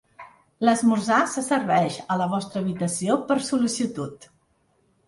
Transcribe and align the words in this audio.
L'esmorzar 0.67 1.19
se 1.33 1.43
serveix 1.49 1.99
a 2.15 2.17
la 2.23 2.29
vostra 2.35 2.65
habitació 2.65 3.21
per 3.31 3.39
sol·licitud. 3.53 4.33